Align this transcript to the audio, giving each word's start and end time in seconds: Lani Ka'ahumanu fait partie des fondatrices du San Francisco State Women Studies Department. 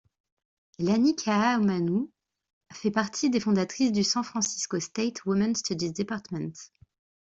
Lani 0.79 1.15
Ka'ahumanu 1.15 2.09
fait 2.73 2.89
partie 2.89 3.29
des 3.29 3.39
fondatrices 3.39 3.91
du 3.91 4.03
San 4.03 4.23
Francisco 4.23 4.79
State 4.79 5.23
Women 5.27 5.53
Studies 5.55 5.91
Department. 5.93 6.53